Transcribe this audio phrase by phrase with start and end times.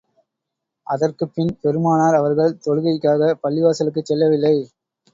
[0.87, 4.55] அதற்குப்பின் பெருமானார் அவர்கள் தொழுகைக்காகப் பள்ளிவாசலுக்குச் செல்லவில்லை.